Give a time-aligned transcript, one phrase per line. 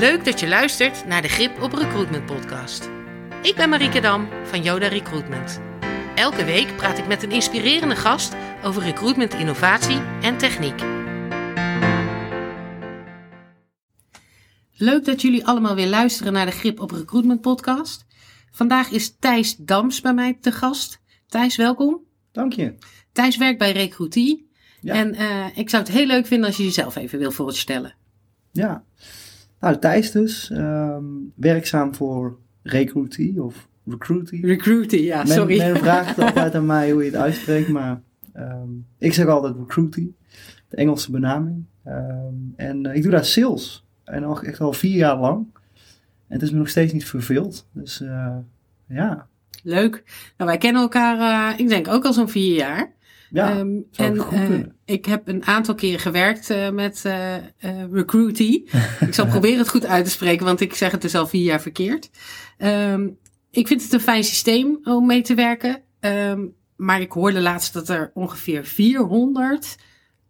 [0.00, 2.90] Leuk dat je luistert naar de Grip op Recruitment podcast.
[3.42, 5.60] Ik ben Marieke Dam van Yoda Recruitment.
[6.14, 8.34] Elke week praat ik met een inspirerende gast
[8.64, 10.80] over recruitment innovatie en techniek.
[14.76, 18.06] Leuk dat jullie allemaal weer luisteren naar de Grip op Recruitment podcast.
[18.50, 21.00] Vandaag is Thijs Dams bij mij te gast.
[21.26, 22.00] Thijs, welkom.
[22.32, 22.74] Dank je.
[23.12, 24.50] Thijs werkt bij Recruitie.
[24.80, 24.94] Ja.
[24.94, 27.94] En eh, ik zou het heel leuk vinden als je jezelf even wil voorstellen.
[28.52, 28.84] Ja.
[29.60, 30.50] Nou, Thijs dus.
[30.50, 34.46] ehm, werkzaam voor Recruitie of Recruitie.
[34.46, 35.58] Recruitie, ja, sorry.
[35.58, 38.00] men vraagt altijd aan mij hoe je het uitspreekt, maar
[38.32, 40.14] ehm, ik zeg altijd Recruitie.
[40.68, 41.64] De Engelse benaming.
[41.84, 43.84] Ehm, en eh, ik doe daar sales.
[44.04, 45.46] En al, echt al vier jaar lang.
[46.28, 47.66] En het is me nog steeds niet verveeld.
[47.72, 48.36] Dus eh,
[48.88, 49.26] ja.
[49.62, 50.02] Leuk.
[50.36, 52.92] Nou, wij kennen elkaar, eh, ik denk ook al zo'n vier jaar.
[53.32, 57.02] Ja, zou en goed eh, ik heb een aantal keren gewerkt eh, met
[57.90, 58.68] Recruitie.
[59.06, 61.42] ik zal proberen het goed uit te spreken, want ik zeg het dus al vier
[61.42, 62.10] jaar verkeerd.
[62.56, 63.08] Ehm,
[63.50, 65.82] ik vind het een fijn systeem om mee te werken.
[66.00, 69.76] Ehm, maar ik hoorde laatst dat er ongeveer 400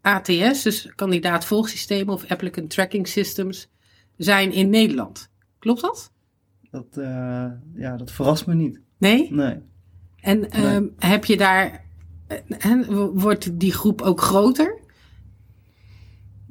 [0.00, 3.70] ATS, dus kandidaat volgsystemen of applicant tracking systems,
[4.16, 5.30] zijn in Nederland.
[5.58, 6.12] Klopt dat?
[6.70, 6.86] Dat,
[7.74, 8.80] ja, dat verrast me niet.
[8.98, 9.32] Nee?
[9.32, 9.58] Nee.
[10.20, 10.46] En
[10.98, 11.88] heb je daar.
[12.30, 12.86] Eh, En
[13.18, 14.78] wordt die groep ook groter?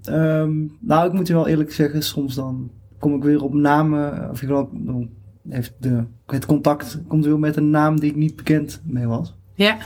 [0.03, 4.29] Ehm, nou, ik moet je wel eerlijk zeggen, soms dan kom ik weer op namen,
[4.29, 5.09] of ik dan
[5.49, 9.35] heeft de, het contact komt weer met een naam die ik niet bekend mee was.
[9.53, 9.77] Ja.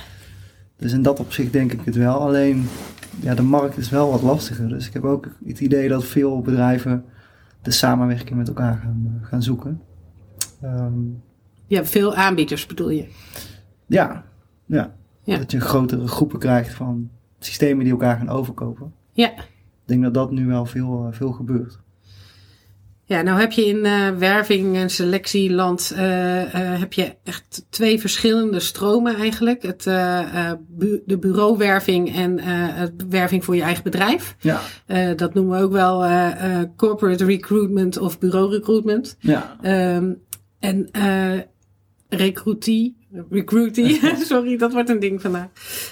[0.77, 2.19] Dus in dat opzicht denk ik het wel.
[2.19, 2.66] Alleen,
[3.19, 4.69] ja, de markt is wel wat lastiger.
[4.69, 7.05] Dus ik heb ook het idee dat veel bedrijven
[7.61, 9.81] de samenwerking met elkaar gaan, eh, gaan zoeken.
[10.61, 10.94] Ehm,
[11.67, 13.07] hebt veel aanbieders, bedoel je?
[13.88, 14.25] ja,
[14.66, 14.95] ja.
[15.23, 15.38] Ja.
[15.38, 18.93] Dat je grotere groepen krijgt van systemen die elkaar gaan overkopen.
[19.11, 19.29] Ja.
[19.31, 21.79] Ik denk dat dat nu wel veel, eh, veel gebeurt.
[23.05, 25.99] Ja, nou heb je in eh, werving en selectieland eh,
[26.79, 29.62] heb je echt twee verschillende stromen eigenlijk.
[29.63, 29.83] Het,
[30.67, 34.35] bu- de bureauwerving en het werving voor je eigen bedrijf.
[34.39, 34.59] Ja,
[35.16, 36.00] dat noemen we ook wel
[36.75, 39.16] corporate recruitment of bureau recruitment.
[39.19, 39.57] ja.
[39.62, 40.13] Ehm,
[40.59, 41.39] en eh
[43.29, 45.47] recruitie, sorry, dat wordt een ding vandaag.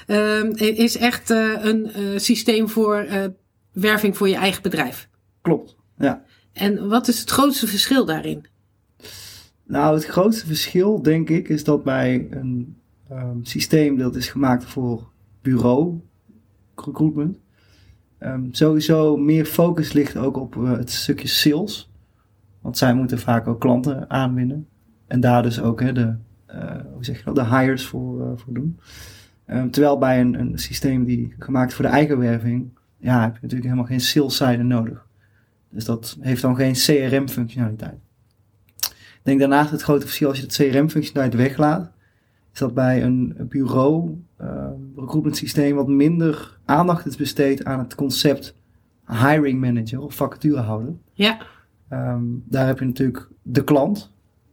[0.07, 3.25] Ehm, is echt eh, een eh, systeem voor eh,
[3.71, 5.09] werving voor je eigen bedrijf.
[5.41, 5.75] klopt.
[5.97, 6.23] Ja.
[6.53, 8.45] En wat is het grootste verschil daarin?
[9.63, 12.75] Nou, het grootste verschil, denk ik, is dat bij een
[13.09, 15.09] ehm, systeem dat is gemaakt voor
[15.41, 15.99] bureau
[16.75, 17.37] recruitment,
[18.17, 21.91] ehm, sowieso meer focus ligt ook op het stukje sales.
[22.61, 24.67] Want zij moeten vaak ook klanten aanwinnen.
[25.07, 26.15] En daar dus ook hè, de,
[26.93, 28.79] hoe zeg je dat, de hires voor, eh, voor doen.
[29.45, 33.39] Ehm, terwijl bij een, een systeem die gemaakt voor de eigen werving, ja, heb je
[33.41, 35.05] natuurlijk helemaal geen saleszijde nodig.
[35.69, 37.97] Dus dat heeft dan geen CRM-functionaliteit.
[38.79, 41.91] Ik denk daarnaast het grote verschil als je het CRM-functionaliteit weglaat,
[42.53, 47.95] is dat bij een bureau uh, recruitment systeem wat minder aandacht is besteed aan het
[47.95, 48.55] concept
[49.07, 50.93] hiring manager of vacaturehouder.
[51.13, 51.37] Ja,
[51.91, 54.10] Ehm, daar heb je natuurlijk de klant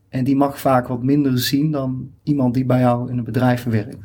[0.09, 3.65] en die mag vaak wat minder zien dan iemand die bij jou in een bedrijf
[3.65, 3.97] werkt.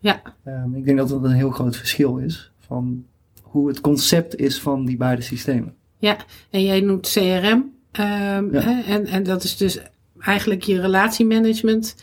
[0.00, 3.04] ja, Ehm, ik denk dat dat een heel groot verschil is van
[3.42, 5.74] hoe het concept is van die beide systemen.
[5.98, 6.16] ja.
[6.50, 7.72] En jij noemt CRM.
[7.92, 8.60] ehm, Ja.
[8.60, 9.78] hè, en, en dat is dus
[10.18, 11.94] eigenlijk je relatiemanagement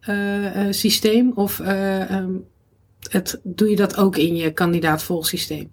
[0.00, 1.32] eh, systeem.
[1.34, 2.30] Of eh, ehm,
[3.10, 5.70] het, doe je dat ook in je kandidaat-volgsysteem?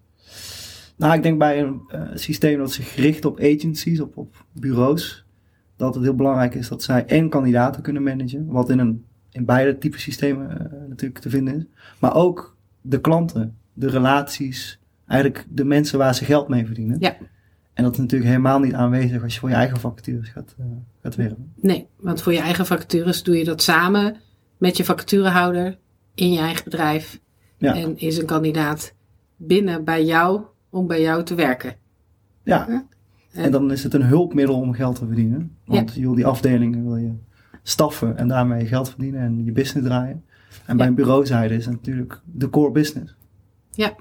[0.95, 1.81] Nou, ik denk bij een
[2.13, 5.22] systeem dat zich richt op agencies, op, op bureaus,
[5.83, 9.45] dat het heel belangrijk is dat zij en kandidaten kunnen managen, wat in, een, in
[9.45, 11.63] beide type systemen eh, natuurlijk te vinden is,
[11.99, 16.97] maar ook de klanten, de relaties, eigenlijk de mensen waar ze geld mee verdienen.
[16.99, 17.15] Ja.
[17.73, 20.65] En dat is natuurlijk helemaal niet aanwezig als je voor je eigen vacatures gaat, eh,
[21.01, 21.51] gaat werken.
[21.55, 24.15] Nee, want voor je eigen vacatures doe je dat samen
[24.57, 25.77] met je vacaturehouder
[26.15, 27.19] in je eigen bedrijf.
[27.57, 27.75] Ja.
[27.75, 28.93] En is een kandidaat
[29.35, 31.75] binnen bij jou om bij jou te werken.
[32.43, 32.65] Ja.
[32.69, 32.85] Ja.
[33.33, 35.55] En dan is het een hulpmiddel om geld te verdienen.
[35.65, 37.11] Want je wil die afdelingen wil je
[37.63, 40.23] staffen en daarmee geld verdienen en je business draaien.
[40.65, 40.91] En bij Ja.
[40.91, 43.15] een bureauzijde is het natuurlijk de core business.
[43.71, 43.95] Ja,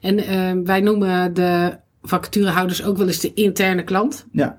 [0.00, 4.26] en eh, wij noemen de vacaturehouders ook wel eens de interne klant.
[4.32, 4.58] Ja,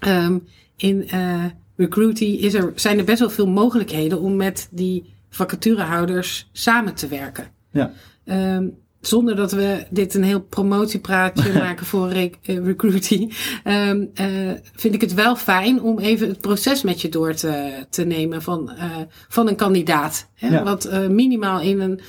[0.00, 0.38] Ehm,
[0.76, 1.44] in eh
[1.76, 7.08] Recruity is er, zijn er best wel veel mogelijkheden om met die vacaturehouders samen te
[7.08, 7.44] werken.
[7.70, 7.90] ja,
[8.24, 8.68] Ehm,
[9.06, 13.28] zonder dat we dit een heel promotiepraatje maken voor eh, Recruity,
[13.64, 14.28] ehm, eh,
[14.74, 18.42] vind ik het wel fijn om even het proces met je door te, te nemen
[18.42, 18.96] van, eh,
[19.28, 20.30] van een kandidaat.
[20.34, 20.48] Hè?
[20.48, 20.62] Ja.
[20.62, 22.00] Wat minimaal in een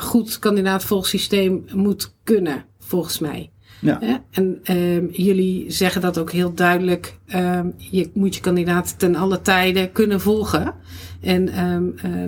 [0.00, 3.50] goed kandidaatvolgsysteem moet kunnen, volgens mij.
[3.80, 4.22] Ja.
[4.30, 7.18] En ehm, jullie zeggen dat ook heel duidelijk.
[7.26, 10.74] ehm, je moet je kandidaat ten alle tijden kunnen volgen.
[11.20, 11.44] En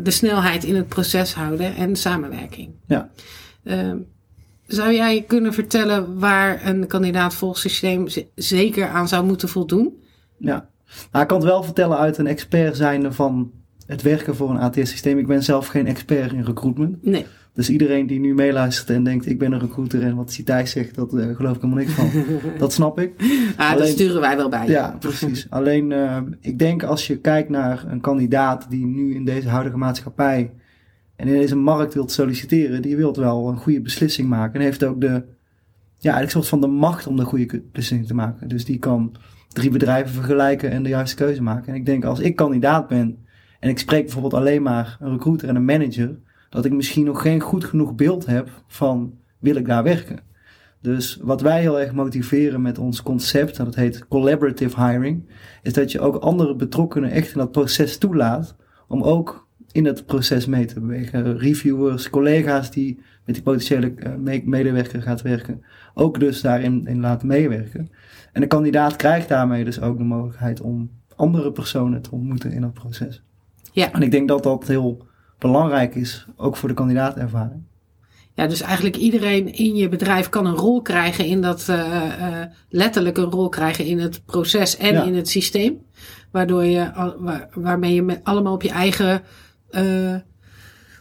[0.03, 2.71] de snelheid in het proces houden en samenwerking.
[2.87, 3.11] Ja.
[3.67, 3.97] Ehm,
[4.67, 10.03] zou jij kunnen vertellen waar een kandidaat-volgsysteem z- zeker aan zou moeten voldoen?
[10.39, 10.69] Ja,
[11.13, 13.51] nou, ik kan het wel vertellen uit een expert zijnde van
[13.87, 15.19] het werken voor een ATS-systeem.
[15.19, 17.05] Ik ben zelf geen expert in recruitment.
[17.05, 17.27] Nee.
[17.53, 20.95] Dus iedereen die nu meeluistert en denkt ik ben een recruiter en wat Thijs zegt,
[20.95, 22.11] dat eh, geloof ik helemaal niks van.
[22.59, 23.13] dat snap ik.
[23.57, 24.67] Ah, dat sturen wij wel bij.
[24.69, 25.47] Ja, precies.
[25.51, 29.77] Alleen eh, ik denk als je kijkt naar een kandidaat die nu in deze huidige
[29.77, 30.53] maatschappij
[31.17, 34.55] en in deze markt wilt solliciteren, die wilt wel een goede beslissing maken.
[34.55, 35.25] En heeft ook de,
[35.99, 38.49] ja, een soort van de macht om de goede beslissing te maken.
[38.49, 39.15] Dus die kan
[39.49, 41.69] drie bedrijven vergelijken en de juiste keuze maken.
[41.69, 43.19] En ik denk als ik kandidaat ben
[43.61, 46.19] en ik spreek bijvoorbeeld alleen maar een recruiter en een manager,
[46.51, 50.21] dat ik misschien nog geen goed genoeg beeld heb van wil ik daar werken.
[50.81, 55.29] Dus wat wij heel erg motiveren met ons concept, en dat heet collaborative hiring,
[55.63, 58.57] is dat je ook andere betrokkenen echt in dat proces toelaat
[58.89, 59.46] om ook
[59.77, 61.39] in het proces mee te bewegen.
[61.39, 65.65] Reviewers, collega's die met die potentiële eh, me- medewerker gaat werken,
[65.95, 67.91] ook dus daarin in laten meewerken.
[68.33, 72.61] En de kandidaat krijgt daarmee dus ook de mogelijkheid om andere personen te ontmoeten in
[72.61, 73.23] dat proces.
[73.73, 73.93] Ja.
[73.93, 75.07] En ik denk dat dat heel
[75.39, 77.63] belangrijk is, ook voor de kandidaatervaring.
[78.35, 82.47] Ja, dus eigenlijk iedereen in je bedrijf kan een rol krijgen in dat, eh, eh,
[82.69, 85.03] letterlijk een rol krijgen in het proces en Ja.
[85.05, 85.79] in het systeem.
[86.31, 89.23] Waardoor je, waar- waarmee je met, allemaal op je eigen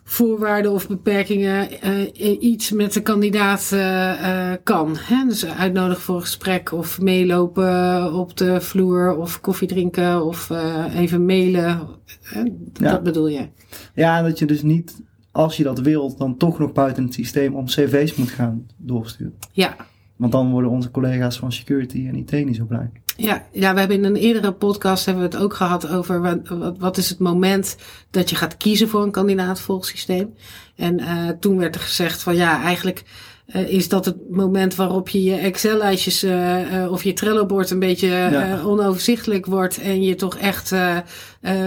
[0.08, 4.96] voorwaarden of beperkingen eh, iets met de kandidaat eh, eh, kan.
[5.00, 5.26] Hè?
[5.28, 10.86] Dus uitnodigen voor een gesprek of meelopen op de vloer of koffie drinken of eh,
[10.96, 11.88] even mailen.
[12.74, 12.92] Ja.
[12.92, 13.48] Dat bedoel je?
[13.94, 15.02] Ja, dat je dus niet,
[15.32, 19.34] als je dat wilt, dan toch nog buiten het systeem om cv's moet gaan doorsturen.
[19.52, 19.76] Ja.
[20.16, 22.92] Want dan worden onze collega's van security en IT niet zo blij.
[23.18, 26.48] Ja, ja, we hebben in een eerdere podcast hebben we het ook gehad over wat,
[26.48, 27.78] wat, wat is het moment
[28.10, 30.34] dat je gaat kiezen voor een kandidaat-volgsysteem.
[30.76, 33.04] En eh, toen werd er gezegd van ja, eigenlijk
[33.46, 38.08] eh, is dat het moment waarop je je Excel-lijstjes eh, of je Trello-bord een beetje
[38.08, 38.62] Ja.
[38.64, 40.74] onoverzichtelijk wordt en je toch echt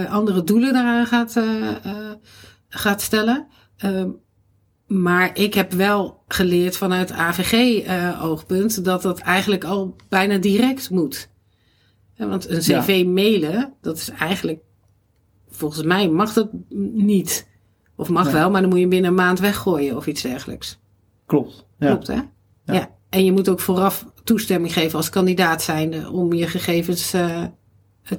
[0.09, 1.39] andere doelen daaraan gaat,
[2.69, 3.47] gaat stellen.
[3.77, 4.09] Ehm,
[4.87, 11.29] maar ik heb wel geleerd vanuit AVG-oogpunt dat dat eigenlijk al bijna direct moet.
[12.19, 12.79] Ja, want een Ja.
[12.81, 14.59] cv mailen, dat is eigenlijk,
[15.49, 16.49] volgens mij mag dat
[16.93, 17.47] niet.
[17.95, 18.33] Of mag Nee.
[18.33, 20.79] wel, maar dan moet je binnen een maand weggooien of iets dergelijks.
[21.25, 21.65] Klopt.
[21.77, 21.87] Ja.
[21.87, 22.19] Klopt, hè?
[22.63, 22.89] Ja.
[23.09, 27.43] En je moet ook vooraf toestemming geven als kandidaat zijnde om je gegevens eh,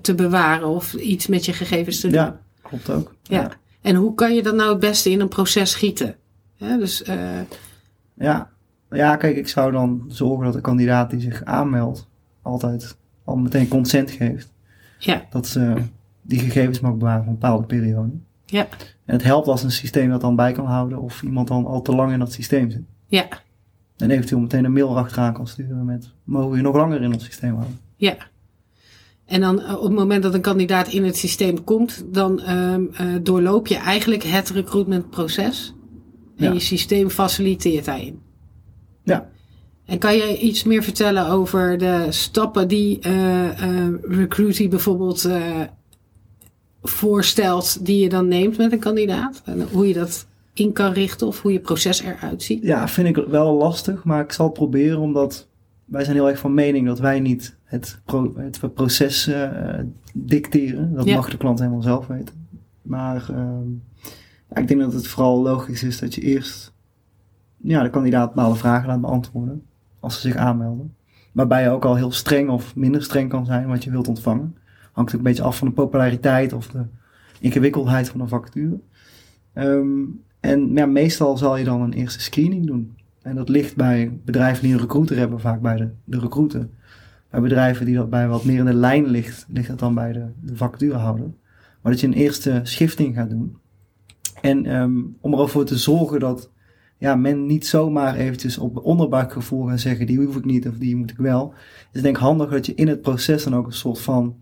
[0.00, 2.16] te bewaren of iets met je gegevens te doen.
[2.16, 3.14] Ja, klopt ook.
[3.22, 3.50] Ja.
[3.80, 6.16] En hoe kan je dat nou het beste in een proces gieten?
[6.54, 7.40] Ja, dus eh,
[8.14, 8.50] Ja.
[8.90, 12.08] ja, kijk, ik zou dan zorgen dat de kandidaat die zich aanmeldt
[12.42, 14.52] altijd al meteen consent geeft.
[14.98, 15.74] ja, Dat ze
[16.22, 18.10] die gegevens mag bewaren voor een bepaalde periode.
[18.46, 18.68] ja,
[19.04, 21.82] En het helpt als een systeem dat dan bij kan houden of iemand dan al
[21.82, 22.82] te lang in dat systeem zit.
[23.06, 23.28] ja,
[23.96, 27.12] En eventueel meteen een mail achteraan kan sturen met mogen we je nog langer in
[27.12, 27.78] ons systeem houden.
[27.96, 28.16] ja.
[29.24, 32.82] En dan eh, op het moment dat een kandidaat in het systeem komt, dan ehm,
[32.94, 35.74] eh, doorloop je eigenlijk het recruitmentproces.
[36.36, 36.52] En Ja.
[36.52, 38.20] je systeem faciliteert daarin.
[39.02, 39.28] Ja.
[39.90, 45.60] En kan je iets meer vertellen over de stappen die eh eh Recruity bijvoorbeeld eh,
[46.82, 49.42] voorstelt, die je dan neemt met een kandidaat?
[49.44, 52.62] En hoe je dat in kan richten of hoe je proces eruit ziet?
[52.62, 55.48] Ja, vind ik wel lastig, maar ik zal proberen omdat
[55.84, 59.30] wij zijn heel erg van mening dat wij niet het, pro- het proces
[60.14, 60.94] dicteren.
[60.94, 61.14] Dat Ja.
[61.16, 62.46] mag de klant helemaal zelf weten.
[62.82, 63.68] Maar ehm,
[64.50, 66.72] ja, ik denk dat het vooral logisch is dat je eerst
[67.56, 69.62] ja, de kandidaat bepaalde vragen laat beantwoorden
[70.00, 70.94] als ze zich aanmelden.
[71.32, 74.56] Waarbij je ook al heel streng of minder streng kan zijn wat je wilt ontvangen.
[74.92, 76.84] Hangt ook een beetje af van de populariteit of de
[77.40, 78.80] ingewikkeldheid van de vacature.
[79.52, 80.04] Ehm,
[80.40, 82.96] en ja, meestal zal je dan een eerste screening doen.
[83.22, 86.68] En dat ligt bij bedrijven die een recruiter hebben, vaak bij de, de recruiter.
[87.30, 90.12] Bij bedrijven die dat bij wat meer in de lijn ligt, ligt dat dan bij
[90.12, 91.26] de, de vacaturehouder.
[91.82, 93.56] Maar dat je een eerste schifting gaat doen.
[94.40, 96.50] En ehm, om ervoor te zorgen dat
[97.00, 100.96] ja, men niet zomaar eventjes op onderbuikgevoel gaat zeggen, die hoef ik niet of die
[100.96, 101.52] moet ik wel.
[101.54, 104.36] Is het denk ik handig dat je in het proces dan ook een soort van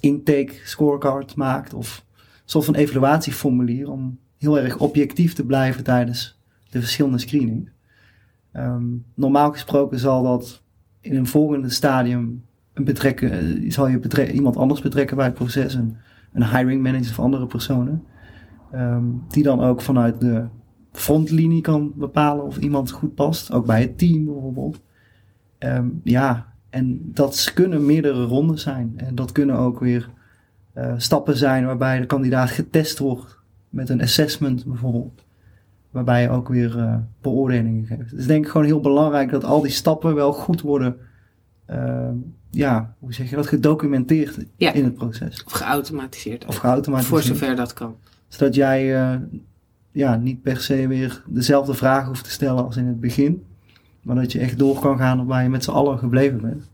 [0.00, 6.40] intake scorecard maakt of een soort van evaluatieformulier om heel erg objectief te blijven tijdens
[6.70, 7.70] de verschillende screenings.
[8.52, 10.62] Ehm, normaal gesproken zal dat
[11.00, 15.74] in een volgende stadium een betrekken, eh, zal je iemand anders betrekken bij het proces,
[15.74, 15.96] een,
[16.32, 18.04] een hiring manager of andere personen,
[18.72, 20.46] ehm, die dan ook vanuit de
[20.98, 24.80] frontlinie kan bepalen of iemand goed past, ook bij het team bijvoorbeeld.
[25.58, 28.92] Ehm, ja, en dat kunnen meerdere rondes zijn.
[28.96, 30.10] En dat kunnen ook weer
[30.74, 33.38] uh, stappen zijn waarbij de kandidaat getest wordt
[33.68, 35.24] met een assessment bijvoorbeeld.
[35.90, 38.16] Waarbij je ook weer uh, beoordelingen geeft.
[38.16, 40.96] Dus denk ik gewoon heel belangrijk dat al die stappen wel goed worden,
[41.70, 42.08] uh,
[42.50, 44.72] ja, hoe zeg je dat, gedocumenteerd Ja.
[44.72, 45.44] in het proces.
[45.44, 46.46] Of geautomatiseerd.
[46.46, 47.24] Of geautomatiseerd.
[47.24, 47.96] Voor zover dat kan.
[48.28, 49.20] Zodat jij uh,
[49.98, 53.44] ja, niet per se weer dezelfde vragen hoeft te stellen als in het begin.
[54.02, 56.70] Maar dat je echt door kan gaan waar je met z'n allen gebleven bent.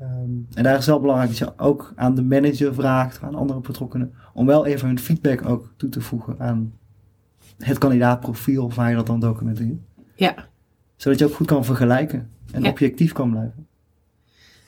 [0.00, 3.60] Um, en daar is wel belangrijk dat je ook aan de manager vraagt, aan andere
[3.60, 6.72] betrokkenen, om wel even hun feedback ook toe te voegen aan
[7.58, 9.78] het kandidaatprofiel of waar je dat dan documenteert.
[10.14, 10.34] Ja.
[10.96, 12.70] Zodat je ook goed kan vergelijken en Ja.
[12.70, 13.66] objectief kan blijven.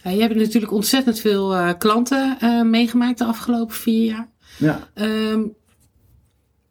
[0.03, 4.29] Ja, je hebt natuurlijk ontzettend veel uh, klanten uh, meegemaakt de afgelopen vier jaar.
[4.59, 4.81] Ja.
[4.95, 5.53] Um,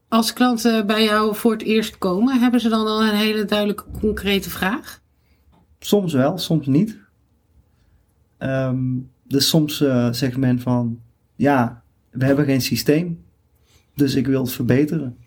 [0.09, 3.83] als klanten bij jou voor het eerst komen, hebben ze dan al een hele duidelijke
[3.99, 5.01] concrete vraag?
[5.79, 6.97] Soms wel, soms niet.
[8.39, 10.99] Um, dus soms uh, zegt men van,
[11.35, 13.23] ja, we hebben geen systeem,
[13.95, 15.17] dus ik wil het verbeteren.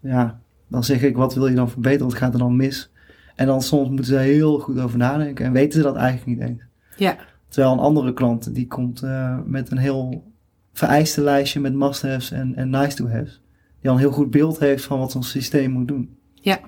[0.00, 2.06] Ja, dan zeg ik, wat wil je dan verbeteren?
[2.06, 2.90] Wat gaat er dan mis?
[3.34, 6.48] En dan soms moeten ze heel goed over nadenken en weten ze dat eigenlijk niet
[6.48, 6.62] eens.
[6.96, 7.16] Ja.
[7.48, 10.32] Terwijl een andere klant, die komt uh, met een heel
[10.72, 13.41] vereiste lijstje met must-haves en, en nice-to-haves.
[13.82, 16.16] Die al een heel goed beeld heeft van wat zo'n systeem moet doen.
[16.34, 16.60] Ja.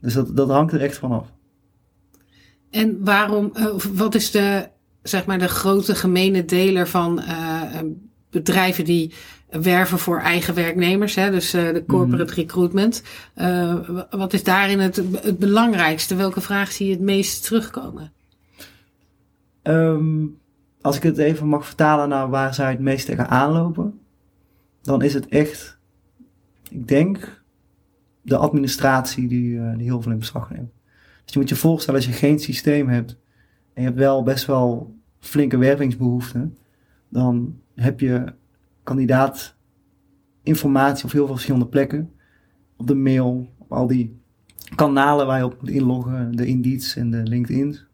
[0.00, 1.32] Dus dat, dat hangt er echt vanaf.
[2.70, 4.68] En waarom, uh, wat is de,
[5.02, 7.62] zeg maar, de grote gemene deler van uh,
[8.30, 9.12] bedrijven die
[9.50, 11.30] werven voor eigen werknemers, hè?
[11.30, 12.38] dus uh, de corporate mm.
[12.38, 13.02] recruitment.
[13.36, 13.74] Uh,
[14.10, 16.14] wat is daarin het, het belangrijkste?
[16.14, 18.12] Welke vraag zie je het meest terugkomen?
[19.62, 20.38] Um,
[20.80, 24.00] als ik het even mag vertalen naar waar zij het meest tegen aanlopen,
[24.82, 25.77] dan is het echt,
[26.70, 27.42] ik denk,
[28.22, 30.72] de administratie die, uh, die heel veel in beslag neemt.
[31.24, 33.10] Dus je moet je voorstellen, als je geen systeem hebt
[33.72, 36.56] en je hebt wel best wel flinke wervingsbehoeften,
[37.08, 38.34] dan heb je
[38.82, 39.56] kandidaat
[40.42, 42.12] informatie op heel veel verschillende plekken.
[42.76, 44.20] Op de mail, op al die
[44.74, 47.86] kanalen waar je op moet inloggen, de Indeeds en de LinkedIn's.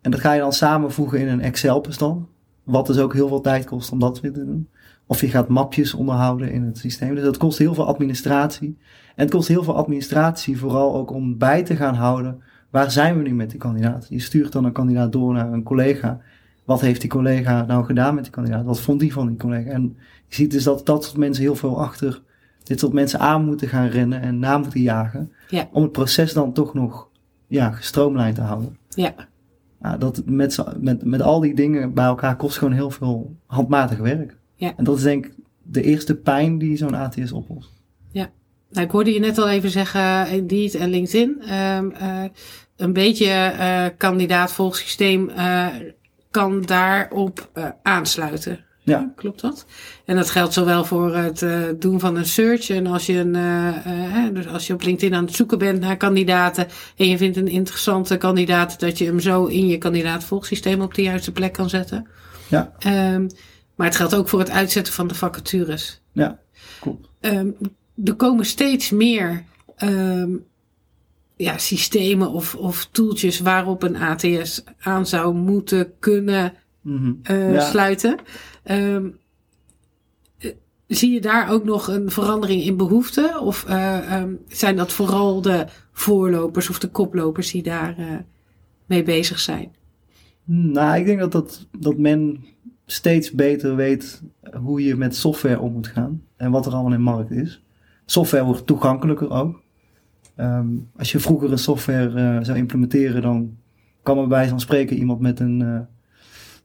[0.00, 2.26] En dat ga je dan samenvoegen in een Excel-bestand.
[2.62, 4.68] Wat dus ook heel veel tijd kost om dat weer te doen.
[5.06, 7.14] Of je gaat mapjes onderhouden in het systeem.
[7.14, 8.78] Dus dat kost heel veel administratie.
[9.14, 12.42] En het kost heel veel administratie vooral ook om bij te gaan houden.
[12.70, 14.06] Waar zijn we nu met die kandidaat?
[14.08, 16.20] Je stuurt dan een kandidaat door naar een collega.
[16.64, 18.64] Wat heeft die collega nou gedaan met die kandidaat?
[18.64, 19.70] Wat vond die van die collega?
[19.70, 19.96] En
[20.28, 22.22] je ziet dus dat dat soort mensen heel veel achter
[22.66, 25.32] dit soort mensen aan moeten gaan rennen en na moeten jagen.
[25.48, 25.68] Ja.
[25.72, 27.08] Om het proces dan toch nog
[27.46, 28.76] ja, gestroomlijnd te houden.
[28.88, 29.14] Ja.
[29.78, 33.98] Nou, dat met, met, met al die dingen bij elkaar kost gewoon heel veel handmatig
[33.98, 34.36] werk.
[34.56, 34.72] Ja.
[34.76, 35.32] En dat is denk ik
[35.62, 37.72] de eerste pijn die zo'n ATS oplost.
[38.12, 38.30] Ja.
[38.70, 41.54] Nou, ik hoorde je net al even zeggen, Indeed en LinkedIn.
[41.54, 42.24] Um, uh,
[42.76, 44.58] een beetje uh, kandidaat
[45.00, 45.66] uh,
[46.30, 47.50] kan daarop
[47.82, 48.64] aansluiten.
[48.82, 49.12] Ja.
[49.16, 49.66] Klopt dat?
[50.04, 51.46] En dat geldt zowel voor het
[51.80, 52.70] doen van een search.
[52.70, 56.66] En als je, een, dus als je op LinkedIn aan het zoeken bent naar kandidaten.
[56.96, 58.80] En je vindt een interessante kandidaat.
[58.80, 62.06] Dat je hem zo in je kandidaatvolgsysteem op de juiste plek kan zetten.
[62.48, 62.72] Ja.
[63.14, 63.26] Um,
[63.76, 66.00] maar het geldt ook voor het uitzetten van de vacatures.
[66.12, 66.38] Ja,
[66.80, 67.08] klopt.
[67.20, 67.56] Um,
[68.04, 69.44] er komen steeds meer
[69.78, 70.44] um,
[71.36, 77.52] ja, systemen of, of tooltjes waarop een ATS aan zou moeten kunnen mm -hmm.
[77.52, 77.60] ja.
[77.60, 78.18] sluiten.
[78.64, 79.18] Um,
[80.86, 83.40] zie je daar ook nog een verandering in behoeften?
[83.40, 88.06] Of uh, um, zijn dat vooral de voorlopers of de koplopers die daar uh,
[88.86, 89.74] mee bezig zijn?
[90.44, 92.44] Nou, ik denk dat, dat, dat men
[92.86, 96.22] steeds beter weet hoe je met software om moet gaan.
[96.36, 97.64] En wat er allemaal in de markt is.
[98.04, 99.62] Software wordt toegankelijker ook.
[100.36, 103.56] Um, als je vroeger een software uh, zou implementeren, dan
[104.02, 105.80] kan er bij wijze van spreken iemand met een uh,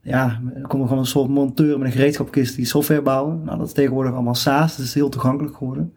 [0.01, 3.43] ja, komt er gewoon een soort monteur met een gereedschapkist die software bouwen.
[3.43, 5.93] Nou, dat is tegenwoordig allemaal SaaS, dus het is heel toegankelijk geworden.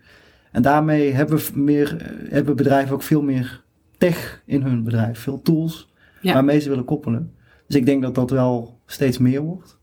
[0.53, 3.63] En daarmee hebben, we meer, hebben bedrijven ook veel meer
[3.99, 6.33] tech in hun bedrijf, veel tools ja.
[6.33, 7.33] waarmee ze willen koppelen.
[7.67, 9.79] Dus ik denk dat dat wel steeds meer wordt.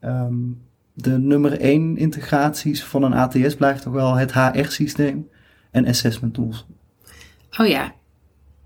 [0.00, 5.28] Um, de nummer één integraties van een ATS blijft toch wel het HR-systeem
[5.70, 6.66] en assessment tools.
[7.58, 7.94] Oh ja.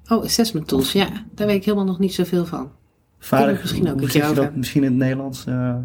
[0.09, 1.09] Oh, assessment tools, ja.
[1.35, 2.73] Daar weet ik helemaal nog niet zoveel van.
[3.19, 5.47] Vaardig, misschien ook je dat misschien in het Nederlands?
[5.47, 5.77] Uh,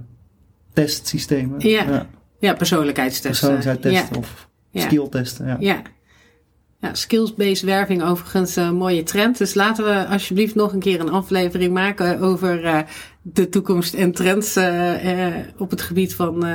[0.73, 1.69] testsystemen.
[1.69, 1.83] Ja.
[1.83, 2.07] ja.
[2.39, 3.49] ja persoonlijkheidstesten.
[3.49, 4.19] Persoonlijkheidstesten ja.
[4.19, 4.81] of ja.
[4.81, 5.57] skilltesten.
[5.59, 5.81] Ja.
[6.85, 6.93] Ja.
[6.93, 9.37] Skills-based werving overigens een mooie trend.
[9.37, 12.79] Dus laten we alsjeblieft nog een keer een aflevering maken over uh,
[13.21, 16.45] de toekomst en trends uh, uh, op het gebied van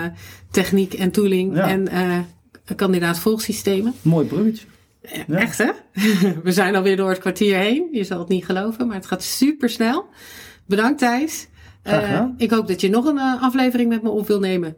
[0.50, 1.68] techniek en tooling Ja.
[1.68, 1.88] en
[2.76, 3.94] kandidaat-volgsystemen.
[4.02, 4.66] Mooi bruggetje.
[5.26, 5.36] Ja.
[5.36, 5.70] Echt hè?
[6.42, 7.88] we zijn alweer door het kwartier heen.
[7.92, 10.04] Je zal het niet geloven, maar het gaat super snel.
[10.66, 11.48] Bedankt Thijs.
[11.82, 14.76] Eh, ik hoop dat je nog een eh, aflevering met me op wil nemen.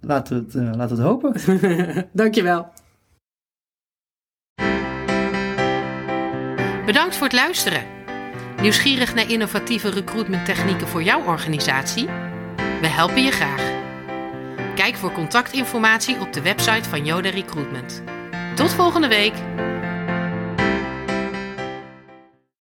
[0.00, 2.08] Laten we het, eh, laten we het hopen.
[2.12, 2.66] Dankjewel.
[6.88, 7.86] Bedankt voor het luisteren.
[8.60, 12.06] Nieuwsgierig naar innovatieve recruitment technieken voor jouw organisatie?
[12.80, 13.62] We helpen je graag.
[14.74, 18.02] Kijk voor contactinformatie op de website van Yoda Recruitment.
[18.54, 19.34] Tot volgende week.